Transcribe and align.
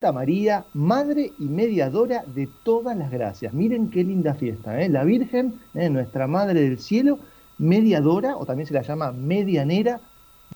María, 0.00 0.64
Madre 0.72 1.34
y 1.38 1.44
Mediadora 1.44 2.24
de 2.34 2.48
todas 2.62 2.96
las 2.96 3.10
gracias. 3.10 3.52
Miren 3.52 3.90
qué 3.90 4.02
linda 4.02 4.32
fiesta, 4.32 4.80
¿eh? 4.80 4.88
La 4.88 5.04
Virgen, 5.04 5.60
¿eh? 5.74 5.90
nuestra 5.90 6.26
Madre 6.26 6.62
del 6.62 6.78
Cielo, 6.78 7.18
mediadora, 7.58 8.38
o 8.38 8.46
también 8.46 8.66
se 8.66 8.72
la 8.72 8.80
llama 8.80 9.12
medianera, 9.12 10.00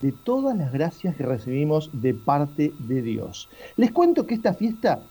de 0.01 0.13
todas 0.13 0.57
las 0.57 0.73
gracias 0.73 1.15
que 1.15 1.25
recibimos 1.25 1.91
de 1.93 2.15
parte 2.15 2.73
de 2.79 3.03
Dios. 3.03 3.51
Les 3.77 3.93
cuento 3.93 4.27
que 4.27 4.33
esta 4.33 4.55
fiesta 4.55 5.03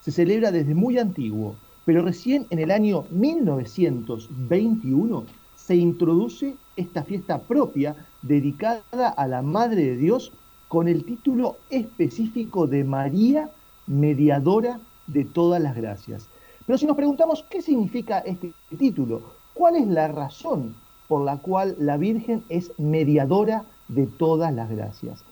se 0.00 0.10
celebra 0.10 0.50
desde 0.50 0.74
muy 0.74 0.96
antiguo, 0.96 1.54
pero 1.84 2.00
recién 2.00 2.46
en 2.48 2.60
el 2.60 2.70
año 2.70 3.04
1921 3.10 5.26
se 5.54 5.76
introduce 5.76 6.54
esta 6.76 7.04
fiesta 7.04 7.42
propia 7.42 7.94
dedicada 8.22 9.10
a 9.10 9.26
la 9.26 9.42
Madre 9.42 9.84
de 9.84 9.98
Dios 9.98 10.32
con 10.68 10.88
el 10.88 11.04
título 11.04 11.58
específico 11.68 12.66
de 12.66 12.84
María 12.84 13.50
mediadora 13.92 14.80
de 15.06 15.24
todas 15.24 15.62
las 15.62 15.76
gracias. 15.76 16.28
Pero 16.66 16.78
si 16.78 16.86
nos 16.86 16.96
preguntamos 16.96 17.44
qué 17.50 17.60
significa 17.60 18.20
este 18.20 18.52
título, 18.78 19.22
cuál 19.54 19.76
es 19.76 19.86
la 19.86 20.08
razón 20.08 20.74
por 21.08 21.24
la 21.24 21.36
cual 21.36 21.76
la 21.78 21.96
Virgen 21.98 22.42
es 22.48 22.72
mediadora 22.78 23.64
de 23.88 24.06
todas 24.06 24.52
las 24.54 24.70
gracias. 24.70 25.24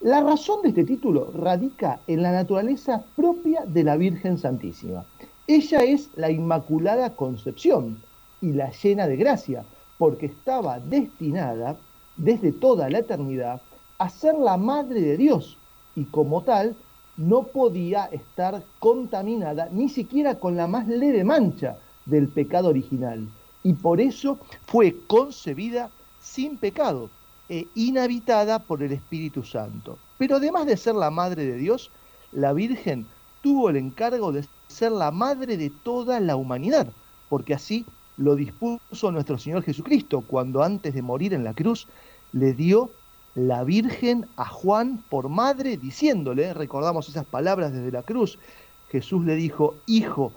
La 0.00 0.20
razón 0.20 0.62
de 0.62 0.68
este 0.68 0.84
título 0.84 1.32
radica 1.34 1.98
en 2.06 2.22
la 2.22 2.30
naturaleza 2.30 3.04
propia 3.16 3.62
de 3.66 3.82
la 3.82 3.96
Virgen 3.96 4.38
Santísima. 4.38 5.04
Ella 5.46 5.82
es 5.82 6.10
la 6.14 6.30
Inmaculada 6.30 7.16
Concepción 7.16 8.00
y 8.40 8.52
la 8.52 8.70
llena 8.70 9.08
de 9.08 9.16
gracia, 9.16 9.64
porque 9.98 10.26
estaba 10.26 10.78
destinada 10.78 11.76
desde 12.16 12.52
toda 12.52 12.90
la 12.90 12.98
eternidad 12.98 13.60
a 13.98 14.08
ser 14.08 14.34
la 14.34 14.56
Madre 14.56 15.00
de 15.00 15.16
Dios 15.16 15.56
y 15.96 16.04
como 16.04 16.42
tal 16.42 16.76
no 17.16 17.44
podía 17.44 18.06
estar 18.06 18.62
contaminada 18.78 19.68
ni 19.70 19.88
siquiera 19.88 20.36
con 20.36 20.56
la 20.56 20.66
más 20.66 20.86
leve 20.88 21.24
mancha 21.24 21.76
del 22.06 22.28
pecado 22.28 22.68
original. 22.68 23.28
Y 23.62 23.74
por 23.74 24.00
eso 24.00 24.38
fue 24.66 24.96
concebida 25.06 25.90
sin 26.20 26.56
pecado 26.56 27.10
e 27.48 27.66
inhabitada 27.74 28.58
por 28.58 28.82
el 28.82 28.92
Espíritu 28.92 29.42
Santo. 29.42 29.98
Pero 30.18 30.36
además 30.36 30.66
de 30.66 30.76
ser 30.76 30.94
la 30.94 31.10
Madre 31.10 31.44
de 31.44 31.56
Dios, 31.56 31.90
la 32.32 32.52
Virgen 32.52 33.06
tuvo 33.42 33.70
el 33.70 33.76
encargo 33.76 34.32
de 34.32 34.46
ser 34.68 34.92
la 34.92 35.10
Madre 35.10 35.56
de 35.56 35.70
toda 35.70 36.20
la 36.20 36.36
humanidad, 36.36 36.88
porque 37.28 37.54
así 37.54 37.86
lo 38.16 38.36
dispuso 38.36 39.10
nuestro 39.10 39.38
Señor 39.38 39.62
Jesucristo 39.62 40.22
cuando 40.26 40.62
antes 40.62 40.94
de 40.94 41.02
morir 41.02 41.34
en 41.34 41.44
la 41.44 41.52
cruz 41.52 41.86
le 42.32 42.54
dio 42.54 42.90
la 43.34 43.64
Virgen 43.64 44.26
a 44.36 44.44
Juan 44.44 45.02
por 45.08 45.28
madre, 45.28 45.76
diciéndole, 45.76 46.54
recordamos 46.54 47.08
esas 47.08 47.24
palabras 47.24 47.72
desde 47.72 47.90
la 47.90 48.02
cruz, 48.02 48.38
Jesús 48.90 49.24
le 49.24 49.34
dijo, 49.34 49.74
Hijo, 49.86 50.32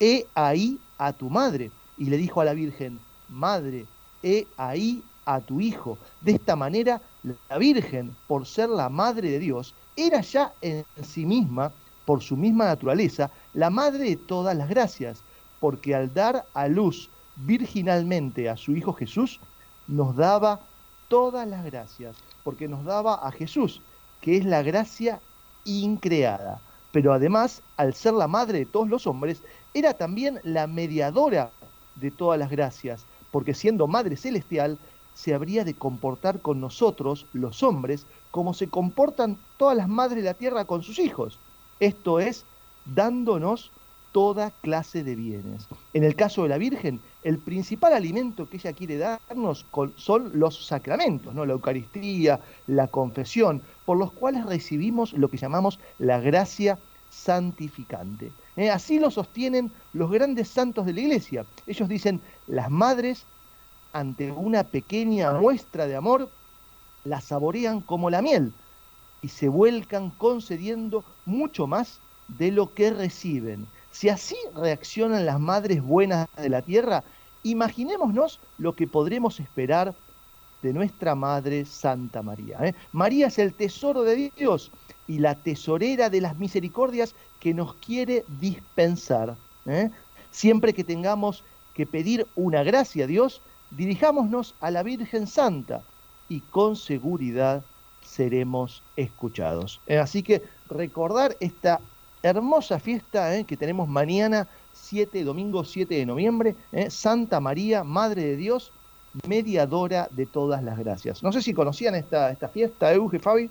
he 0.00 0.26
ahí 0.34 0.78
a 0.98 1.12
tu 1.12 1.30
madre. 1.30 1.70
Y 1.96 2.06
le 2.06 2.16
dijo 2.16 2.40
a 2.40 2.44
la 2.44 2.54
Virgen, 2.54 2.98
Madre, 3.28 3.86
he 4.24 4.46
ahí 4.56 5.04
a 5.24 5.40
tu 5.40 5.60
Hijo. 5.60 5.98
De 6.20 6.32
esta 6.32 6.56
manera, 6.56 7.00
la 7.48 7.58
Virgen, 7.58 8.16
por 8.26 8.44
ser 8.44 8.68
la 8.68 8.88
Madre 8.88 9.30
de 9.30 9.38
Dios, 9.38 9.74
era 9.94 10.20
ya 10.20 10.52
en 10.62 10.84
sí 11.04 11.24
misma, 11.24 11.72
por 12.04 12.22
su 12.22 12.36
misma 12.36 12.64
naturaleza, 12.64 13.30
la 13.54 13.70
Madre 13.70 14.04
de 14.04 14.16
todas 14.16 14.56
las 14.56 14.68
gracias, 14.68 15.22
porque 15.60 15.94
al 15.94 16.12
dar 16.12 16.44
a 16.54 16.66
luz 16.66 17.08
virginalmente 17.36 18.48
a 18.48 18.56
su 18.56 18.74
Hijo 18.74 18.92
Jesús, 18.94 19.38
nos 19.86 20.16
daba 20.16 20.60
todas 21.06 21.46
las 21.46 21.64
gracias 21.64 22.16
porque 22.44 22.68
nos 22.68 22.84
daba 22.84 23.14
a 23.14 23.30
Jesús, 23.30 23.80
que 24.20 24.36
es 24.36 24.44
la 24.44 24.62
gracia 24.62 25.20
increada. 25.64 26.60
Pero 26.92 27.12
además, 27.12 27.62
al 27.76 27.94
ser 27.94 28.14
la 28.14 28.28
madre 28.28 28.60
de 28.60 28.66
todos 28.66 28.88
los 28.88 29.06
hombres, 29.06 29.42
era 29.74 29.94
también 29.94 30.40
la 30.44 30.66
mediadora 30.66 31.50
de 31.96 32.10
todas 32.10 32.38
las 32.38 32.50
gracias, 32.50 33.04
porque 33.30 33.54
siendo 33.54 33.86
madre 33.86 34.16
celestial, 34.16 34.78
se 35.14 35.34
habría 35.34 35.64
de 35.64 35.74
comportar 35.74 36.40
con 36.40 36.60
nosotros, 36.60 37.26
los 37.32 37.62
hombres, 37.62 38.06
como 38.30 38.54
se 38.54 38.68
comportan 38.68 39.38
todas 39.56 39.76
las 39.76 39.88
madres 39.88 40.22
de 40.22 40.30
la 40.30 40.34
tierra 40.34 40.64
con 40.64 40.82
sus 40.82 40.98
hijos. 40.98 41.38
Esto 41.80 42.20
es, 42.20 42.44
dándonos 42.86 43.70
toda 44.12 44.50
clase 44.62 45.04
de 45.04 45.16
bienes. 45.16 45.68
En 45.94 46.04
el 46.04 46.14
caso 46.14 46.42
de 46.42 46.50
la 46.50 46.58
Virgen, 46.58 47.00
el 47.22 47.38
principal 47.38 47.92
alimento 47.92 48.48
que 48.48 48.56
ella 48.56 48.72
quiere 48.72 48.98
darnos 48.98 49.64
son 49.96 50.32
los 50.34 50.66
sacramentos, 50.66 51.34
¿no? 51.34 51.46
la 51.46 51.52
Eucaristía, 51.52 52.40
la 52.66 52.88
confesión, 52.88 53.62
por 53.84 53.96
los 53.96 54.12
cuales 54.12 54.44
recibimos 54.44 55.12
lo 55.12 55.28
que 55.28 55.36
llamamos 55.36 55.78
la 55.98 56.20
gracia 56.20 56.78
santificante. 57.10 58.32
¿eh? 58.56 58.70
Así 58.70 58.98
lo 58.98 59.10
sostienen 59.10 59.70
los 59.92 60.10
grandes 60.10 60.48
santos 60.48 60.86
de 60.86 60.94
la 60.94 61.00
Iglesia. 61.00 61.44
Ellos 61.66 61.88
dicen, 61.88 62.20
las 62.48 62.70
madres, 62.70 63.24
ante 63.92 64.32
una 64.32 64.64
pequeña 64.64 65.32
muestra 65.32 65.86
de 65.86 65.96
amor, 65.96 66.28
la 67.04 67.20
saborean 67.20 67.80
como 67.80 68.10
la 68.10 68.22
miel 68.22 68.52
y 69.22 69.28
se 69.28 69.48
vuelcan 69.48 70.10
concediendo 70.10 71.04
mucho 71.26 71.66
más 71.66 72.00
de 72.28 72.50
lo 72.50 72.74
que 72.74 72.90
reciben. 72.90 73.66
Si 73.92 74.08
así 74.08 74.36
reaccionan 74.54 75.26
las 75.26 75.38
madres 75.38 75.82
buenas 75.82 76.26
de 76.36 76.48
la 76.48 76.62
tierra, 76.62 77.04
imaginémonos 77.42 78.40
lo 78.58 78.74
que 78.74 78.86
podremos 78.86 79.38
esperar 79.38 79.94
de 80.62 80.72
nuestra 80.72 81.14
Madre 81.14 81.64
Santa 81.64 82.22
María. 82.22 82.58
¿eh? 82.62 82.74
María 82.92 83.26
es 83.26 83.38
el 83.38 83.52
tesoro 83.52 84.02
de 84.02 84.32
Dios 84.36 84.70
y 85.06 85.18
la 85.18 85.34
tesorera 85.34 86.08
de 86.08 86.20
las 86.20 86.38
misericordias 86.38 87.14
que 87.38 87.52
nos 87.52 87.74
quiere 87.74 88.24
dispensar. 88.40 89.36
¿eh? 89.66 89.90
Siempre 90.30 90.72
que 90.72 90.84
tengamos 90.84 91.44
que 91.74 91.86
pedir 91.86 92.26
una 92.34 92.62
gracia 92.62 93.04
a 93.04 93.08
Dios, 93.08 93.42
dirijámonos 93.70 94.54
a 94.60 94.70
la 94.70 94.82
Virgen 94.82 95.26
Santa 95.26 95.82
y 96.28 96.40
con 96.40 96.76
seguridad 96.76 97.64
seremos 98.02 98.82
escuchados. 98.96 99.80
¿eh? 99.86 99.98
Así 99.98 100.22
que 100.22 100.42
recordar 100.68 101.36
esta 101.40 101.80
hermosa 102.22 102.78
fiesta 102.78 103.36
¿eh? 103.36 103.44
que 103.44 103.56
tenemos 103.56 103.88
mañana, 103.88 104.48
7, 104.72 105.24
domingo 105.24 105.64
7 105.64 105.94
de 105.94 106.06
noviembre, 106.06 106.54
¿eh? 106.72 106.90
Santa 106.90 107.40
María, 107.40 107.84
Madre 107.84 108.22
de 108.24 108.36
Dios, 108.36 108.72
mediadora 109.26 110.08
de 110.10 110.26
todas 110.26 110.62
las 110.62 110.78
gracias. 110.78 111.22
No 111.22 111.32
sé 111.32 111.42
si 111.42 111.52
conocían 111.52 111.94
esta, 111.94 112.30
esta 112.30 112.48
fiesta, 112.48 112.92
Euge, 112.92 113.18
Fabi. 113.18 113.50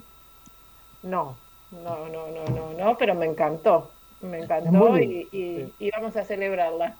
No, 1.03 1.35
no, 1.71 2.07
no, 2.07 2.27
no, 2.27 2.45
no, 2.45 2.73
no, 2.73 2.97
pero 2.97 3.15
me 3.15 3.25
encantó, 3.25 3.91
me 4.21 4.39
encantó 4.39 4.97
y, 4.97 5.69
vamos 5.93 6.15
a 6.15 6.23
celebrarla. 6.23 6.95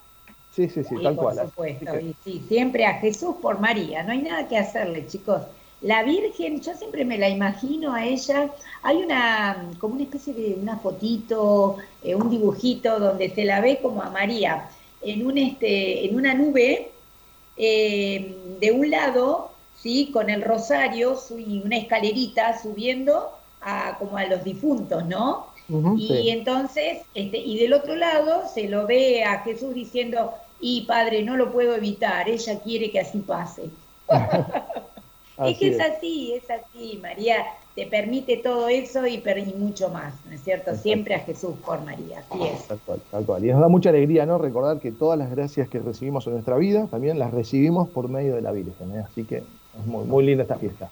Sí, 0.52 0.68
sí, 0.68 0.84
sí, 0.84 0.96
tal 1.02 1.16
cual. 1.16 1.38
Por 1.38 1.48
supuesto, 1.48 2.00
y 2.00 2.14
sí, 2.24 2.44
siempre 2.48 2.86
a 2.86 2.96
Jesús 2.96 3.36
por 3.42 3.60
María, 3.60 4.04
no 4.04 4.12
hay 4.12 4.22
nada 4.22 4.48
que 4.48 4.58
hacerle, 4.58 5.08
chicos. 5.08 5.42
La 5.82 6.04
Virgen, 6.04 6.62
yo 6.62 6.76
siempre 6.76 7.04
me 7.06 7.18
la 7.18 7.28
imagino 7.28 7.94
a 7.94 8.06
ella, 8.06 8.52
hay 8.84 8.98
una, 8.98 9.72
como 9.80 9.96
una 9.96 10.04
especie 10.04 10.34
de 10.34 10.56
una 10.62 10.78
fotito, 10.78 11.78
eh, 12.04 12.14
un 12.14 12.30
dibujito 12.30 13.00
donde 13.00 13.30
se 13.32 13.46
la 13.46 13.62
ve 13.62 13.80
como 13.82 14.04
a 14.04 14.12
María 14.12 14.70
en, 15.02 15.26
un 15.26 15.40
este, 15.40 16.06
en 16.06 16.16
una 16.16 16.36
nube, 16.36 16.92
eh, 17.58 18.36
de 18.60 18.72
un 18.72 18.92
lado, 18.92 19.52
¿sí? 19.76 20.12
con 20.14 20.30
el 20.30 20.44
rosario 20.44 21.18
y 21.36 21.62
una 21.66 21.78
escalerita 21.78 22.62
subiendo 22.62 23.32
a, 23.62 23.98
como 23.98 24.18
a 24.18 24.26
los 24.26 24.44
difuntos, 24.44 25.06
¿no? 25.06 25.50
y 25.98 26.32
entonces, 26.32 27.00
este, 27.16 27.38
y 27.38 27.58
del 27.58 27.72
otro 27.72 27.96
lado 27.96 28.44
se 28.54 28.68
lo 28.68 28.86
ve 28.86 29.24
a 29.24 29.40
Jesús 29.40 29.74
diciendo, 29.74 30.34
y 30.60 30.82
padre, 30.82 31.24
no 31.24 31.38
lo 31.38 31.54
puedo 31.54 31.74
evitar, 31.76 32.28
ella 32.30 32.60
quiere 32.60 32.92
que 32.92 33.00
así 33.00 33.20
pase. 33.20 33.70
es 35.46 35.58
que 35.58 35.70
es, 35.70 35.80
así, 35.80 36.34
es 36.34 36.50
así, 36.50 37.00
María 37.02 37.46
te 37.76 37.88
permite 37.88 38.38
todo 38.38 38.68
eso 38.68 39.08
y, 39.08 39.24
mucho 39.58 39.90
más, 39.90 40.14
¿no 40.26 40.34
es 40.34 40.44
cierto? 40.44 40.76
Siempre 40.76 41.16
a 41.16 41.20
Jesús 41.20 41.56
por 41.66 41.82
María, 41.84 42.20
así 42.20 42.44
es. 42.44 42.68
Tal 42.68 42.80
cual, 42.86 43.02
tal 43.10 43.26
cual. 43.26 43.46
Y 43.46 43.48
nos 43.48 43.62
da 43.62 43.70
mucha 43.70 43.90
alegría, 43.90 44.26
¿no? 44.26 44.38
Recordar 44.38 44.80
que 44.80 44.92
todas 44.92 45.18
las 45.18 45.32
gracias 45.32 45.70
que 45.70 45.80
recibimos 45.80 46.28
en 46.28 46.34
nuestra 46.34 46.58
vida 46.58 46.88
también 46.88 47.18
las 47.18 47.32
recibimos 47.32 47.90
por 47.90 48.10
medio 48.10 48.36
de 48.36 48.42
la 48.42 48.52
Virgen, 48.52 48.96
¿eh? 48.96 49.04
Así 49.08 49.24
que 49.24 49.38
es 49.38 49.86
muy, 49.86 50.06
muy 50.06 50.26
linda 50.26 50.44
esta 50.44 50.58
fiesta. 50.58 50.90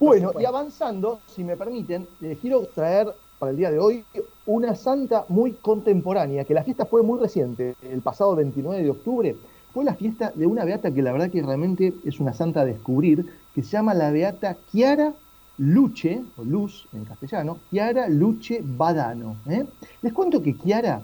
Bueno, 0.00 0.32
y 0.40 0.44
avanzando, 0.44 1.20
si 1.26 1.44
me 1.44 1.56
permiten, 1.56 2.08
les 2.20 2.38
quiero 2.38 2.62
traer 2.74 3.08
para 3.38 3.50
el 3.50 3.56
día 3.56 3.70
de 3.70 3.78
hoy 3.78 4.04
una 4.46 4.74
santa 4.74 5.24
muy 5.28 5.52
contemporánea, 5.52 6.44
que 6.44 6.54
la 6.54 6.64
fiesta 6.64 6.86
fue 6.86 7.02
muy 7.02 7.20
reciente, 7.20 7.74
el 7.82 8.00
pasado 8.00 8.34
29 8.34 8.82
de 8.82 8.90
octubre, 8.90 9.36
fue 9.72 9.84
la 9.84 9.94
fiesta 9.94 10.32
de 10.34 10.46
una 10.46 10.64
beata 10.64 10.92
que 10.92 11.02
la 11.02 11.12
verdad 11.12 11.30
que 11.30 11.42
realmente 11.42 11.94
es 12.04 12.20
una 12.20 12.32
santa 12.32 12.62
a 12.62 12.64
descubrir, 12.64 13.26
que 13.54 13.62
se 13.62 13.70
llama 13.70 13.94
la 13.94 14.10
beata 14.10 14.56
Chiara 14.70 15.12
Luce, 15.58 16.22
o 16.36 16.44
Luz 16.44 16.88
en 16.92 17.04
castellano, 17.04 17.58
Chiara 17.70 18.08
Luce 18.08 18.62
Badano. 18.64 19.36
¿eh? 19.46 19.66
Les 20.02 20.12
cuento 20.12 20.42
que 20.42 20.56
Chiara, 20.56 21.02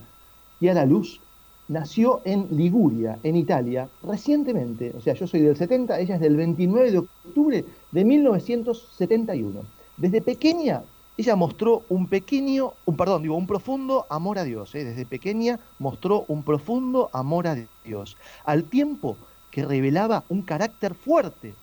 Chiara 0.59 0.87
Luz, 0.87 1.21
nació 1.69 2.21
en 2.25 2.47
Liguria, 2.51 3.19
en 3.23 3.37
Italia, 3.37 3.89
recientemente. 4.03 4.93
O 4.97 5.01
sea, 5.01 5.15
yo 5.15 5.27
soy 5.27 5.41
del 5.41 5.57
70, 5.57 5.99
ella 5.99 6.15
es 6.15 6.21
del 6.21 6.37
29 6.37 6.91
de 6.91 6.99
octubre 6.99 7.65
de 7.93 8.05
1971. 8.05 9.61
Desde 9.97 10.21
pequeña 10.21 10.83
ella 11.17 11.35
mostró 11.35 11.85
un 11.89 12.09
pequeño, 12.09 12.75
un 12.85 12.97
perdón, 12.97 13.23
digo, 13.23 13.37
un 13.37 13.47
profundo 13.47 14.07
amor 14.11 14.39
a 14.39 14.45
Dios. 14.45 14.75
¿eh? 14.75 14.85
Desde 14.85 15.07
pequeña 15.07 15.59
mostró 15.79 16.25
un 16.29 16.43
profundo 16.43 17.09
amor 17.13 17.47
a 17.47 17.57
Dios, 17.85 18.17
al 18.45 18.65
tiempo 18.65 19.17
que 19.51 19.65
revelaba 19.65 20.25
un 20.29 20.43
carácter 20.43 20.95
fuerte, 20.95 21.55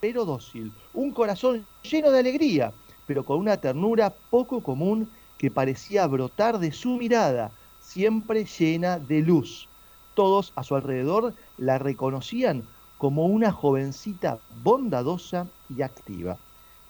pero 0.00 0.24
dócil, 0.24 0.72
un 0.94 1.10
corazón 1.10 1.66
lleno 1.82 2.10
de 2.10 2.20
alegría, 2.20 2.72
pero 3.06 3.24
con 3.24 3.38
una 3.38 3.56
ternura 3.56 4.14
poco 4.30 4.62
común 4.62 5.10
que 5.38 5.50
parecía 5.50 6.06
brotar 6.06 6.58
de 6.58 6.70
su 6.70 6.96
mirada, 6.96 7.50
siempre 7.80 8.44
llena 8.44 8.98
de 8.98 9.20
luz. 9.20 9.68
Todos 10.14 10.52
a 10.54 10.62
su 10.62 10.76
alrededor 10.76 11.34
la 11.58 11.78
reconocían 11.78 12.62
como 12.98 13.26
una 13.26 13.50
jovencita 13.50 14.38
bondadosa 14.62 15.48
y 15.74 15.82
activa. 15.82 16.36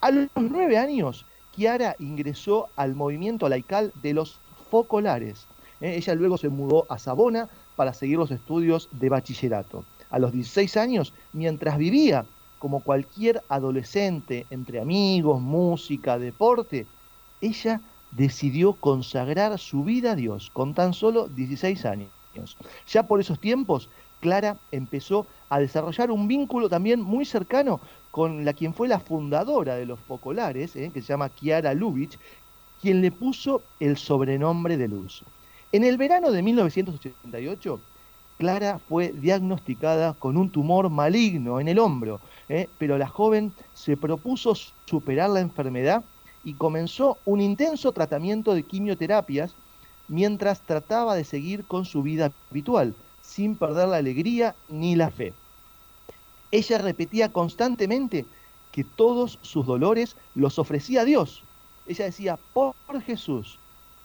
A 0.01 0.11
los 0.11 0.29
nueve 0.35 0.77
años, 0.77 1.25
Kiara 1.53 1.97
ingresó 1.99 2.69
al 2.77 2.95
movimiento 2.95 3.49
laical 3.49 3.93
de 4.03 4.15
los 4.15 4.39
focolares. 4.71 5.47
¿eh? 5.81 5.97
ella 5.97 6.15
luego 6.15 6.39
se 6.39 6.49
mudó 6.49 6.87
a 6.89 6.99
Sabona 6.99 7.49
para 7.77 7.93
seguir 7.95 8.19
los 8.19 8.31
estudios 8.31 8.89
de 8.93 9.09
bachillerato. 9.09 9.85
A 10.11 10.19
los 10.19 10.33
16 10.33 10.77
años, 10.77 11.13
mientras 11.33 11.79
vivía 11.79 12.25
como 12.59 12.81
cualquier 12.81 13.43
adolescente 13.49 14.47
entre 14.51 14.81
amigos, 14.81 15.41
música, 15.41 16.19
deporte, 16.19 16.87
ella 17.41 17.81
decidió 18.11 18.75
consagrar 18.75 19.59
su 19.59 19.85
vida 19.85 20.13
a 20.13 20.17
Dios 20.17 20.51
con 20.53 20.75
tan 20.75 20.93
solo 20.93 21.29
16 21.29 21.85
años. 21.87 22.11
Ya 22.87 23.07
por 23.07 23.21
esos 23.21 23.39
tiempos, 23.41 23.89
Clara 24.21 24.59
empezó 24.71 25.27
a 25.49 25.59
desarrollar 25.59 26.11
un 26.11 26.29
vínculo 26.29 26.69
también 26.69 27.01
muy 27.01 27.25
cercano 27.25 27.81
con 28.11 28.45
la 28.45 28.53
quien 28.53 28.75
fue 28.75 28.89
la 28.89 29.01
fundadora 29.01 29.77
de 29.77 29.87
los 29.87 30.01
focolares, 30.01 30.75
¿eh? 30.77 30.91
que 30.93 31.03
se 31.03 31.09
llama 31.09 31.29
Kiara 31.29 31.75
Lubitsch, 31.75 32.19
quien 32.81 33.01
le 33.01 33.11
puso 33.11 33.63
el 33.79 33.97
sobrenombre 33.97 34.77
de 34.77 34.89
Luz. 34.89 35.23
En 35.73 35.85
el 35.85 35.97
verano 35.97 36.33
de 36.33 36.43
1988, 36.43 37.81
Clara 38.39 38.79
fue 38.79 39.13
diagnosticada 39.13 40.15
con 40.15 40.37
un 40.37 40.51
tumor 40.51 40.89
maligno 40.89 41.61
en 41.61 41.69
el 41.69 41.79
hombro, 41.79 42.21
¿eh? 42.49 42.69
pero 42.79 42.97
la 42.97 43.07
joven 43.07 43.53
se 43.75 43.97
propuso 43.97 44.55
superar 44.87 45.31
la 45.31 45.41
enfermedad 45.41 46.03
y 46.43 46.55
comenzó 46.55 47.19
un 47.27 47.41
intenso 47.41 47.93
tratamiento 47.93 48.55
de 48.55 48.63
quimioterapias 48.63 49.55
mientras 50.09 50.63
trataba 50.63 51.15
de 51.15 51.25
seguir 51.25 51.65
con 51.67 51.85
su 51.85 52.03
vida 52.03 52.33
habitual, 52.51 52.95
sin 53.21 53.57
perder 53.57 53.89
la 53.89 53.99
alegría 53.99 54.57
ni 54.69 54.97
la 54.97 55.11
fe. 55.11 55.35
Ella 56.51 56.79
repetía 56.79 57.33
constantemente 57.33 58.27
que 58.73 58.85
todos 58.85 59.39
sus 59.43 59.67
dolores 59.67 60.17
los 60.35 60.59
ofrecía 60.59 61.03
a 61.03 61.05
Dios. 61.05 61.43
Ella 61.87 62.05
decía, 62.05 62.39
por 62.53 62.75
Jesús, 63.03 63.59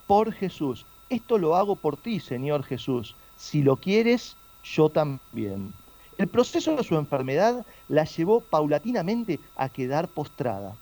por 0.06 0.32
Jesús, 0.32 0.86
esto 1.08 1.38
lo 1.38 1.56
hago 1.56 1.76
por 1.76 1.96
ti, 1.96 2.20
Señor 2.20 2.64
Jesús. 2.64 3.14
Si 3.36 3.62
lo 3.62 3.76
quieres, 3.76 4.36
yo 4.64 4.88
también. 4.88 5.72
El 6.18 6.28
proceso 6.28 6.76
de 6.76 6.84
su 6.84 6.96
enfermedad 6.96 7.64
la 7.88 8.04
llevó 8.04 8.40
paulatinamente 8.40 9.38
a 9.56 9.68
quedar 9.68 10.08
postrada. 10.08 10.74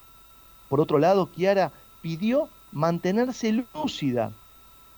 Por 0.68 0.80
otro 0.80 0.98
lado, 0.98 1.26
Kiara 1.26 1.72
pidió 2.00 2.48
mantenerse 2.72 3.64
lúcida 3.74 4.32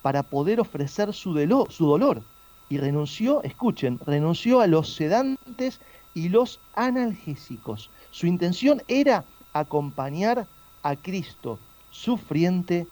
para 0.03 0.23
poder 0.23 0.61
ofrecer 0.61 1.13
su, 1.13 1.35
su 1.71 1.87
dolor 1.87 2.23
y 2.69 2.79
renunció, 2.79 3.43
escuchen, 3.43 3.99
renunció 4.05 4.61
a 4.61 4.67
los 4.67 4.95
sedantes 4.95 5.81
y 6.17 6.31
los 6.31 6.59
analgésicos. 6.75 7.91
Su 8.11 8.27
intención 8.27 8.83
era 8.89 9.23
acompañar 9.53 10.47
a 10.83 10.97
Cristo, 10.97 11.59
sufriente 11.91 12.87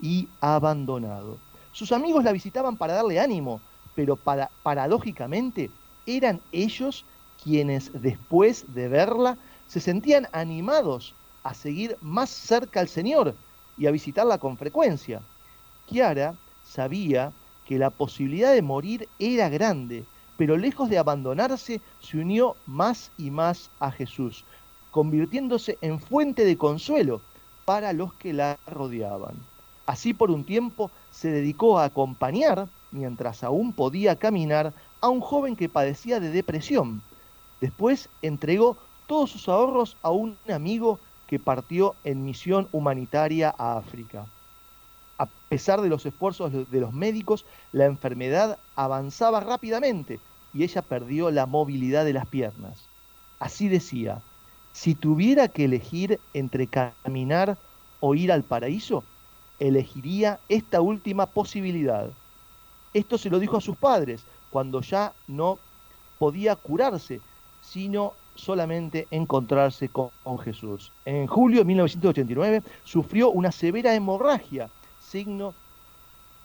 y 0.00 0.28
abandonado. 0.40 1.38
Sus 1.72 1.90
amigos 1.90 2.22
la 2.22 2.30
visitaban 2.30 2.76
para 2.76 2.94
darle 2.94 3.18
ánimo, 3.18 3.60
pero 3.96 4.14
para, 4.14 4.48
paradójicamente 4.62 5.72
eran 6.06 6.40
ellos 6.52 7.04
quienes 7.42 7.90
después 8.00 8.64
de 8.72 8.86
verla 8.86 9.36
se 9.66 9.80
sentían 9.80 10.28
animados 10.30 11.16
a 11.42 11.54
seguir 11.54 11.96
más 12.00 12.30
cerca 12.30 12.78
al 12.78 12.88
Señor 12.88 13.34
y 13.76 13.88
a 13.88 13.90
visitarla 13.90 14.38
con 14.38 14.56
frecuencia. 14.56 15.20
Kiara 15.86 16.36
sabía 16.62 17.32
que 17.66 17.76
la 17.76 17.90
posibilidad 17.90 18.52
de 18.52 18.62
morir 18.62 19.08
era 19.18 19.48
grande 19.48 20.04
pero 20.38 20.56
lejos 20.56 20.88
de 20.88 20.98
abandonarse, 20.98 21.80
se 22.00 22.16
unió 22.16 22.54
más 22.64 23.10
y 23.18 23.32
más 23.32 23.70
a 23.80 23.90
Jesús, 23.90 24.44
convirtiéndose 24.92 25.76
en 25.80 25.98
fuente 25.98 26.44
de 26.44 26.56
consuelo 26.56 27.20
para 27.64 27.92
los 27.92 28.14
que 28.14 28.32
la 28.32 28.56
rodeaban. 28.68 29.34
Así 29.84 30.14
por 30.14 30.30
un 30.30 30.44
tiempo 30.44 30.92
se 31.10 31.28
dedicó 31.28 31.78
a 31.80 31.86
acompañar, 31.86 32.68
mientras 32.92 33.42
aún 33.42 33.72
podía 33.72 34.14
caminar, 34.14 34.72
a 35.00 35.08
un 35.08 35.20
joven 35.20 35.56
que 35.56 35.68
padecía 35.68 36.20
de 36.20 36.30
depresión. 36.30 37.02
Después 37.60 38.08
entregó 38.22 38.76
todos 39.08 39.32
sus 39.32 39.48
ahorros 39.48 39.96
a 40.02 40.12
un 40.12 40.38
amigo 40.48 41.00
que 41.26 41.40
partió 41.40 41.96
en 42.04 42.24
misión 42.24 42.68
humanitaria 42.70 43.52
a 43.58 43.76
África. 43.76 44.26
A 45.18 45.26
pesar 45.48 45.80
de 45.80 45.88
los 45.88 46.06
esfuerzos 46.06 46.52
de 46.70 46.80
los 46.80 46.92
médicos, 46.92 47.44
la 47.72 47.86
enfermedad 47.86 48.56
avanzaba 48.76 49.40
rápidamente 49.40 50.20
y 50.54 50.64
ella 50.64 50.82
perdió 50.82 51.30
la 51.30 51.46
movilidad 51.46 52.04
de 52.04 52.12
las 52.12 52.26
piernas. 52.26 52.88
Así 53.38 53.68
decía, 53.68 54.22
si 54.72 54.94
tuviera 54.94 55.48
que 55.48 55.64
elegir 55.64 56.20
entre 56.34 56.66
caminar 56.66 57.58
o 58.00 58.14
ir 58.14 58.32
al 58.32 58.42
paraíso, 58.42 59.04
elegiría 59.58 60.38
esta 60.48 60.80
última 60.80 61.26
posibilidad. 61.26 62.10
Esto 62.94 63.18
se 63.18 63.30
lo 63.30 63.38
dijo 63.38 63.56
a 63.56 63.60
sus 63.60 63.76
padres 63.76 64.24
cuando 64.50 64.80
ya 64.80 65.12
no 65.26 65.58
podía 66.18 66.56
curarse, 66.56 67.20
sino 67.60 68.14
solamente 68.34 69.06
encontrarse 69.10 69.88
con, 69.88 70.10
Jesús. 70.44 70.92
En 71.04 71.26
julio 71.26 71.58
de 71.58 71.64
1989 71.64 72.62
sufrió 72.84 73.30
una 73.30 73.50
severa 73.50 73.94
hemorragia, 73.94 74.70
signo 75.00 75.54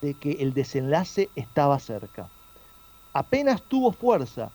de 0.02 0.16
que 0.16 0.32
el 0.34 0.54
desenlace 0.54 1.30
estaba 1.36 1.80
cerca. 1.80 2.28
Apenas 3.14 3.62
tuvo 3.62 3.92
fuerza, 3.92 4.52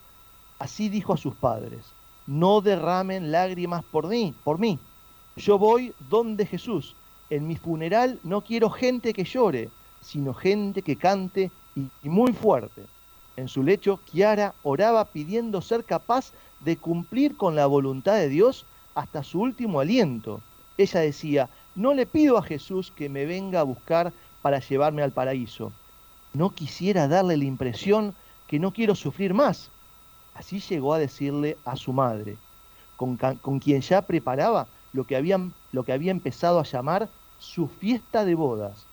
así 0.59 0.89
dijo 0.89 1.13
a 1.13 1.17
sus 1.17 1.35
padres, 1.35 1.85
no 2.27 2.61
derramen 2.61 3.31
lágrimas 3.31 3.85
por 3.85 4.09
mí, 4.09 4.35
por 4.43 4.59
mí. 4.59 4.79
Yo 5.37 5.59
voy 5.59 5.95
donde 6.11 6.45
Jesús. 6.45 6.97
En 7.31 7.47
mi 7.47 7.57
funeral 7.57 8.19
no 8.25 8.41
quiero 8.41 8.69
gente 8.71 9.13
que 9.13 9.25
llore, 9.25 9.71
sino 10.01 10.35
gente 10.35 10.83
que 10.83 10.97
cante 10.97 11.51
y, 11.77 11.89
y 12.03 12.09
muy 12.09 12.33
fuerte. 12.33 12.87
En 13.37 13.47
su 13.47 13.63
lecho, 13.63 14.01
Kiara 14.05 14.55
oraba 14.65 15.05
pidiendo 15.05 15.63
ser 15.63 15.85
capaz 15.85 16.33
de 16.61 16.77
cumplir 16.77 17.37
con 17.37 17.55
la 17.55 17.67
voluntad 17.67 18.17
de 18.17 18.29
Dios 18.29 18.67
hasta 18.95 19.23
su 19.23 19.41
último 19.41 19.79
aliento. 19.79 20.41
Ella 20.77 21.01
decía, 21.01 21.49
no 21.77 21.95
le 21.95 22.07
pido 22.07 22.37
a 22.37 22.43
Jesús 22.43 22.91
que 22.91 23.09
me 23.09 23.25
venga 23.25 23.61
a 23.61 23.65
buscar 23.65 24.13
para 24.43 24.59
llevarme 24.59 25.03
al 25.03 25.13
paraíso. 25.13 25.71
No 26.33 26.51
quisiera 26.51 27.07
darle 27.07 27.37
la 27.37 27.45
impresión 27.45 28.15
que 28.49 28.59
no 28.59 28.73
quiero 28.73 28.95
sufrir 28.95 29.35
más. 29.35 29.71
Así 30.35 30.61
llegó 30.61 30.95
a 30.95 30.99
decirle 30.99 31.57
a 31.65 31.77
su 31.77 31.93
madre, 31.93 32.37
con, 32.97 33.17
quien 33.61 33.81
ya 33.81 34.03
preparaba 34.03 34.67
lo 34.93 35.05
que, 35.05 35.17
habían, 35.17 35.53
lo 35.73 35.85
que 35.85 35.93
había 35.93 36.11
empezado 36.11 36.59
a 36.59 36.65
llamar 36.65 37.09
su 37.39 37.69
fiesta 37.69 38.25
de 38.25 38.35
bodas, 38.35 38.87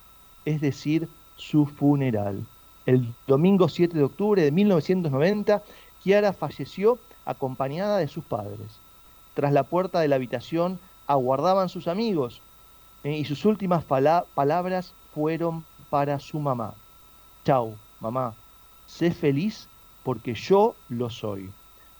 es 0.44 0.62
decir, 0.62 1.08
su 1.38 1.66
funeral. 1.66 2.46
El 2.86 3.14
domingo 3.26 3.68
7 3.68 3.98
de 3.98 4.04
octubre 4.04 4.42
de 4.44 4.52
1990, 4.52 5.64
Kiara 6.04 6.34
falleció 6.34 7.00
acompañada 7.26 7.98
de 7.98 8.08
sus 8.08 8.24
padres. 8.24 8.80
Tras 9.34 9.52
la 9.54 9.64
puerta 9.64 10.00
de 10.00 10.08
la 10.08 10.18
habitación 10.18 10.80
aguardaban 11.08 11.70
sus 11.70 11.88
amigos 11.88 12.42
eh, 13.04 13.18
y 13.18 13.26
sus 13.26 13.46
últimas 13.46 13.84
palabras 13.84 14.94
fueron 15.14 15.66
para 15.90 16.20
su 16.20 16.40
mamá. 16.40 16.74
Chau, 17.44 17.76
mamá, 18.00 18.36
sé 18.98 19.12
feliz 19.12 19.68
porque 20.04 20.36
yo 20.36 20.76
lo 20.88 21.10
soy. 21.10 21.50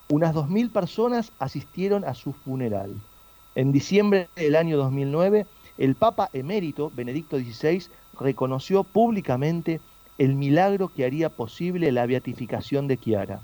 Unas 0.08 0.34
2.000 0.34 0.72
personas 0.72 1.32
asistieron 1.40 2.06
a 2.06 2.14
su 2.14 2.32
funeral. 2.32 2.96
En 3.56 3.72
diciembre 3.72 4.30
del 4.36 4.56
año 4.56 4.78
2009, 4.78 5.46
el 5.78 5.96
Papa 5.96 6.30
emérito 6.32 6.92
Benedicto 6.96 7.38
XVI 7.38 7.88
reconoció 8.20 8.84
públicamente 8.86 9.82
el 10.18 10.36
milagro 10.36 10.88
que 10.88 11.04
haría 11.04 11.30
posible 11.30 11.92
la 11.92 12.06
beatificación 12.06 12.88
de 12.88 12.98
Chiara. 12.98 13.42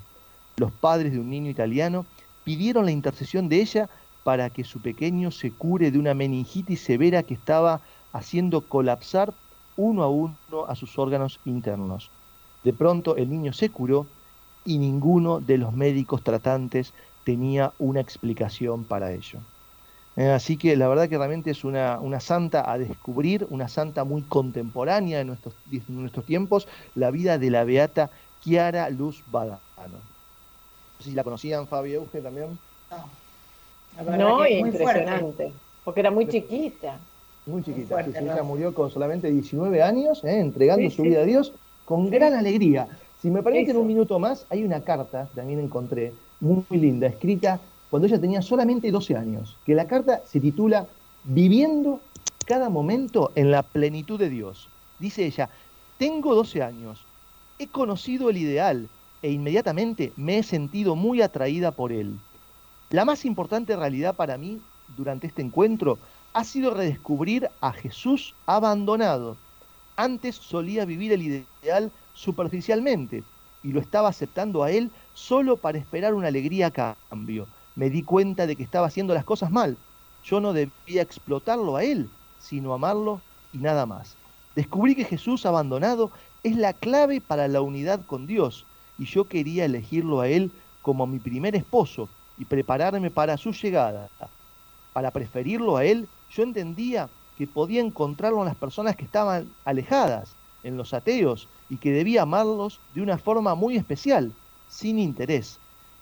Los 0.55 0.71
padres 0.71 1.11
de 1.11 1.19
un 1.19 1.29
niño 1.29 1.49
italiano 1.49 2.05
pidieron 2.45 2.85
la 2.85 2.91
intercesión 2.91 3.49
de 3.49 3.59
ella 3.59 3.89
para 4.23 4.49
que 4.49 4.63
su 4.63 4.79
pequeño 4.81 5.29
se 5.31 5.51
cure 5.51 5.91
de 5.91 5.99
una 5.99 6.13
meningitis 6.13 6.81
severa 6.81 7.23
que 7.23 7.33
estaba 7.33 7.81
haciendo 8.13 8.61
colapsar 8.61 9.33
uno 9.75 10.03
a 10.03 10.09
uno 10.09 10.35
a 10.67 10.75
sus 10.75 10.97
órganos 10.97 11.39
internos. 11.43 12.11
De 12.63 12.73
pronto 12.73 13.15
el 13.15 13.29
niño 13.29 13.53
se 13.53 13.69
curó 13.69 14.05
y 14.65 14.77
ninguno 14.77 15.39
de 15.39 15.57
los 15.57 15.73
médicos 15.73 16.23
tratantes 16.23 16.93
tenía 17.23 17.73
una 17.79 17.99
explicación 17.99 18.83
para 18.83 19.11
ello. 19.11 19.39
Eh, 20.17 20.29
así 20.29 20.57
que 20.57 20.75
la 20.75 20.87
verdad 20.87 21.07
que 21.07 21.17
realmente 21.17 21.51
es 21.51 21.63
una, 21.63 21.99
una, 21.99 22.19
santa 22.19 22.69
a 22.69 22.77
descubrir, 22.77 23.47
una 23.49 23.69
santa 23.69 24.03
muy 24.03 24.23
contemporánea 24.23 25.21
en 25.21 25.27
nuestros, 25.27 25.55
nuestros 25.87 26.25
tiempos, 26.25 26.67
la 26.95 27.11
vida 27.11 27.37
de 27.37 27.49
la 27.49 27.63
beata 27.63 28.09
Chiara 28.41 28.89
Luz 28.89 29.23
Badano. 29.31 29.59
No 29.77 30.97
sé 30.99 31.09
si 31.09 31.15
la 31.15 31.23
conocían, 31.23 31.67
Fabio 31.67 32.01
Euge 32.01 32.21
también. 32.21 32.59
No, 34.05 34.17
no 34.17 34.47
impresionante, 34.47 35.53
porque 35.83 36.01
era 36.01 36.11
muy 36.11 36.27
chiquita. 36.27 36.99
Muy 37.45 37.63
chiquita, 37.63 38.03
sí, 38.03 38.11
ella 38.15 38.43
murió 38.43 38.73
con 38.73 38.91
solamente 38.91 39.31
19 39.31 39.81
años, 39.81 40.23
eh, 40.23 40.39
entregando 40.39 40.89
su 40.91 41.01
vida 41.03 41.21
a 41.21 41.25
Dios 41.25 41.53
con 41.91 42.09
gran 42.09 42.33
alegría. 42.33 42.87
Si 43.21 43.29
me 43.29 43.43
permiten 43.43 43.75
un 43.75 43.85
minuto 43.85 44.17
más, 44.17 44.45
hay 44.49 44.63
una 44.63 44.79
carta, 44.79 45.27
también 45.35 45.59
encontré, 45.59 46.13
muy, 46.39 46.63
muy 46.69 46.79
linda, 46.79 47.07
escrita 47.07 47.59
cuando 47.89 48.07
ella 48.07 48.17
tenía 48.17 48.41
solamente 48.41 48.89
12 48.89 49.17
años, 49.17 49.57
que 49.65 49.75
la 49.75 49.87
carta 49.87 50.21
se 50.25 50.39
titula 50.39 50.87
Viviendo 51.25 51.99
cada 52.45 52.69
momento 52.69 53.33
en 53.35 53.51
la 53.51 53.61
plenitud 53.61 54.17
de 54.17 54.29
Dios. 54.29 54.69
Dice 54.99 55.25
ella, 55.25 55.49
tengo 55.97 56.33
12 56.33 56.63
años, 56.63 57.03
he 57.59 57.67
conocido 57.67 58.29
el 58.29 58.37
ideal 58.37 58.87
e 59.21 59.29
inmediatamente 59.29 60.13
me 60.15 60.37
he 60.37 60.43
sentido 60.43 60.95
muy 60.95 61.21
atraída 61.21 61.71
por 61.71 61.91
él. 61.91 62.17
La 62.89 63.03
más 63.03 63.25
importante 63.25 63.75
realidad 63.75 64.15
para 64.15 64.37
mí 64.37 64.61
durante 64.95 65.27
este 65.27 65.41
encuentro 65.41 65.97
ha 66.31 66.45
sido 66.45 66.73
redescubrir 66.73 67.49
a 67.59 67.73
Jesús 67.73 68.33
abandonado. 68.45 69.35
Antes 70.01 70.35
solía 70.35 70.83
vivir 70.83 71.11
el 71.11 71.21
ideal 71.21 71.91
superficialmente 72.15 73.23
y 73.61 73.71
lo 73.71 73.79
estaba 73.79 74.09
aceptando 74.09 74.63
a 74.63 74.71
él 74.71 74.89
solo 75.13 75.57
para 75.57 75.77
esperar 75.77 76.15
una 76.15 76.29
alegría 76.29 76.67
a 76.67 76.95
cambio 77.09 77.47
me 77.75 77.91
di 77.91 78.01
cuenta 78.01 78.47
de 78.47 78.55
que 78.55 78.63
estaba 78.63 78.87
haciendo 78.87 79.13
las 79.13 79.25
cosas 79.25 79.51
mal. 79.51 79.77
Yo 80.23 80.41
no 80.41 80.53
debía 80.53 81.03
explotarlo 81.03 81.75
a 81.75 81.83
él, 81.83 82.09
sino 82.39 82.73
amarlo 82.73 83.21
y 83.53 83.59
nada 83.59 83.85
más. 83.85 84.17
Descubrí 84.55 84.95
que 84.95 85.05
Jesús 85.05 85.45
abandonado 85.45 86.09
es 86.41 86.55
la 86.55 86.73
clave 86.73 87.21
para 87.21 87.47
la 87.47 87.61
unidad 87.61 88.03
con 88.07 88.25
Dios 88.25 88.65
y 88.97 89.05
yo 89.05 89.25
quería 89.25 89.65
elegirlo 89.65 90.21
a 90.21 90.29
él 90.29 90.51
como 90.81 91.05
mi 91.05 91.19
primer 91.19 91.55
esposo 91.55 92.09
y 92.39 92.45
prepararme 92.45 93.11
para 93.11 93.37
su 93.37 93.51
llegada. 93.51 94.09
Para 94.93 95.11
preferirlo 95.11 95.77
a 95.77 95.85
él, 95.85 96.07
yo 96.31 96.41
entendía 96.41 97.07
podía 97.47 97.81
encontrarlo 97.81 98.39
en 98.39 98.45
las 98.45 98.55
personas 98.55 98.95
que 98.95 99.05
estaban 99.05 99.49
alejadas, 99.65 100.35
en 100.63 100.77
los 100.77 100.93
ateos, 100.93 101.47
y 101.69 101.77
que 101.77 101.91
debía 101.91 102.23
amarlos 102.23 102.79
de 102.93 103.01
una 103.01 103.17
forma 103.17 103.55
muy 103.55 103.77
especial, 103.77 104.31
sin 104.69 104.99
interés 104.99 105.59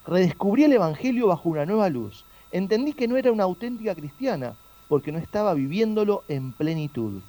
redescubrí 0.10 0.64
el 0.64 0.74
Evangelio 0.74 1.28
bajo 1.28 1.50
una 1.50 1.66
nueva 1.66 1.90
luz. 1.90 2.26
Entendí 2.52 2.94
que 2.94 3.08
no 3.08 3.16
era 3.16 3.32
una 3.32 3.44
auténtica 3.44 3.94
cristiana, 3.94 4.56
porque 4.88 5.12
no 5.12 5.20
estaba 5.20 5.54
viviéndolo 5.54 6.24
en 6.28 6.52
plenitud. 6.52 7.22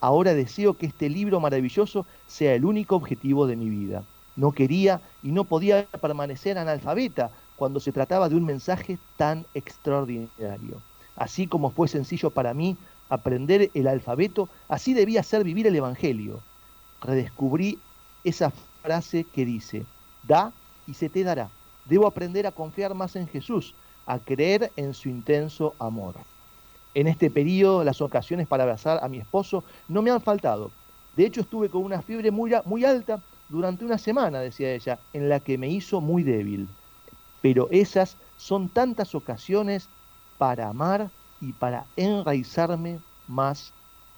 Ahora 0.00 0.32
deseo 0.32 0.74
que 0.74 0.86
este 0.86 1.10
libro 1.10 1.38
maravilloso 1.38 2.06
sea 2.26 2.54
el 2.54 2.64
único 2.64 2.96
objetivo 2.96 3.46
de 3.46 3.56
mi 3.56 3.68
vida. 3.68 4.04
No 4.36 4.52
quería 4.52 5.02
y 5.22 5.32
no 5.32 5.44
podía 5.44 5.86
permanecer 5.86 6.56
analfabeta 6.56 7.30
cuando 7.56 7.78
se 7.80 7.92
trataba 7.92 8.28
de 8.28 8.36
un 8.36 8.44
mensaje 8.44 8.96
tan 9.16 9.44
extraordinario. 9.52 10.80
Así 11.16 11.46
como 11.46 11.70
fue 11.70 11.88
sencillo 11.88 12.30
para 12.30 12.54
mí 12.54 12.76
aprender 13.08 13.70
el 13.74 13.86
alfabeto, 13.86 14.48
así 14.68 14.94
debía 14.94 15.22
ser 15.22 15.44
vivir 15.44 15.66
el 15.66 15.76
Evangelio. 15.76 16.40
Redescubrí 17.00 17.78
esa 18.24 18.52
frase 18.82 19.24
que 19.24 19.44
dice, 19.44 19.84
da 20.26 20.52
y 20.86 20.94
se 20.94 21.08
te 21.08 21.24
dará. 21.24 21.48
Debo 21.86 22.06
aprender 22.06 22.46
a 22.46 22.52
confiar 22.52 22.94
más 22.94 23.16
en 23.16 23.28
Jesús, 23.28 23.74
a 24.06 24.18
creer 24.18 24.72
en 24.76 24.94
su 24.94 25.08
intenso 25.08 25.74
amor. 25.78 26.14
En 26.94 27.06
este 27.06 27.30
periodo, 27.30 27.84
las 27.84 28.00
ocasiones 28.00 28.46
para 28.46 28.64
abrazar 28.64 29.02
a 29.02 29.08
mi 29.08 29.18
esposo 29.18 29.62
no 29.88 30.02
me 30.02 30.10
han 30.10 30.20
faltado. 30.20 30.70
De 31.16 31.26
hecho, 31.26 31.42
estuve 31.42 31.68
con 31.68 31.84
una 31.84 32.02
fiebre 32.02 32.30
muy, 32.30 32.52
muy 32.64 32.84
alta 32.84 33.20
durante 33.48 33.84
una 33.84 33.98
semana, 33.98 34.40
decía 34.40 34.72
ella, 34.72 34.98
en 35.12 35.28
la 35.28 35.40
que 35.40 35.58
me 35.58 35.68
hizo 35.68 36.00
muy 36.00 36.22
débil. 36.22 36.68
Pero 37.40 37.68
esas 37.70 38.16
son 38.36 38.68
tantas 38.68 39.14
ocasiones 39.14 39.88
para 40.38 40.68
amar 40.68 41.10
y 41.40 41.52
para 41.52 41.86
enraizarme 41.96 43.00
más 43.26 43.72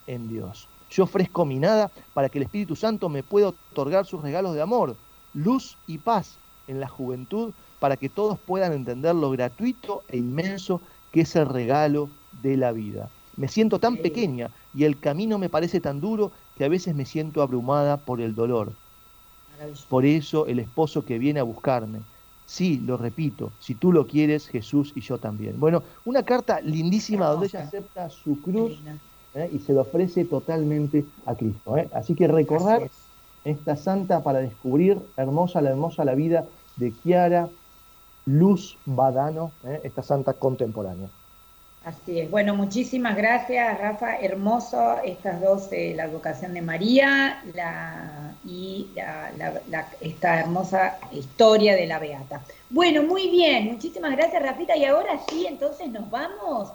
en 0.07 0.29
Dios. 0.29 0.69
Yo 0.91 1.05
ofrezco 1.05 1.45
mi 1.45 1.59
nada 1.59 1.91
para 2.15 2.29
que 2.29 2.39
el 2.39 2.45
Espíritu 2.45 2.75
Santo 2.75 3.09
me 3.09 3.23
pueda 3.23 3.49
otorgar 3.49 4.07
sus 4.07 4.23
regalos 4.23 4.55
de 4.55 4.63
amor, 4.63 4.97
luz 5.35 5.77
y 5.87 5.99
paz 5.99 6.39
en 6.67 6.81
la 6.81 6.89
juventud 6.89 7.53
para 7.79 7.97
que 7.97 8.09
todos 8.09 8.39
puedan 8.39 8.73
entender 8.73 9.15
lo 9.15 9.31
gratuito 9.31 10.03
e 10.09 10.19
inmenso 10.19 10.81
que 11.13 11.23
es 11.23 11.37
el 11.37 11.47
regalo 11.47 12.09
de 12.43 12.57
la 12.57 12.73
vida. 12.73 13.09
Me 13.37 13.49
siento 13.49 13.79
tan 13.79 13.97
pequeña 13.97 14.51
y 14.75 14.85
el 14.85 14.99
camino 14.99 15.39
me 15.39 15.49
parece 15.49 15.81
tan 15.81 16.01
duro 16.01 16.33
que 16.57 16.65
a 16.65 16.69
veces 16.69 16.95
me 16.95 17.07
siento 17.07 17.43
abrumada 17.43 17.97
por 17.97 18.21
el 18.21 18.35
dolor. 18.35 18.73
Por 19.89 20.05
eso 20.05 20.47
el 20.47 20.59
esposo 20.59 21.05
que 21.05 21.19
viene 21.19 21.41
a 21.41 21.45
buscarme. 21.45 22.01
Sí, 22.51 22.81
lo 22.85 22.97
repito, 22.97 23.53
si 23.61 23.77
tú 23.77 23.93
lo 23.93 24.09
quieres, 24.09 24.49
Jesús 24.49 24.93
y 24.97 25.03
yo 25.03 25.19
también. 25.19 25.61
Bueno, 25.61 25.85
una 26.05 26.25
carta 26.25 26.61
lindísima 26.61 27.29
donde 27.29 27.47
ella 27.47 27.63
acepta 27.63 28.11
su 28.11 28.41
cruz 28.41 28.81
¿eh? 29.35 29.49
y 29.53 29.61
se 29.61 29.73
lo 29.73 29.83
ofrece 29.83 30.25
totalmente 30.25 31.07
a 31.27 31.37
Cristo. 31.37 31.77
¿eh? 31.77 31.89
Así 31.95 32.17
que 32.17 32.27
recordar 32.27 32.91
esta 33.45 33.77
santa 33.77 34.25
para 34.25 34.41
descubrir 34.41 34.99
hermosa 35.17 35.61
la 35.61 35.71
hermosa 35.71 36.05
la 36.05 36.17
vida 36.17 36.45
de 36.75 36.93
Chiara 36.93 37.49
Luz 38.27 38.77
Badano, 38.85 39.53
¿eh? 39.63 39.83
esta 39.85 40.03
santa 40.03 40.33
contemporánea. 40.33 41.09
Así 41.83 42.21
es. 42.21 42.31
Bueno, 42.31 42.55
muchísimas 42.55 43.17
gracias, 43.17 43.79
Rafa. 43.79 44.17
Hermoso 44.19 44.99
estas 45.03 45.41
dos, 45.41 45.73
eh, 45.73 45.95
la 45.97 46.09
vocación 46.09 46.53
de 46.53 46.61
María 46.61 47.43
la, 47.55 48.37
y 48.45 48.91
esta 50.01 50.41
hermosa 50.41 50.99
historia 51.11 51.75
de 51.75 51.87
la 51.87 51.99
Beata. 51.99 52.43
Bueno, 52.69 53.03
muy 53.03 53.31
bien. 53.31 53.73
Muchísimas 53.73 54.13
gracias, 54.13 54.43
Rafita. 54.43 54.77
Y 54.77 54.85
ahora 54.85 55.19
sí, 55.31 55.47
entonces 55.49 55.91
nos 55.91 56.11
vamos 56.11 56.71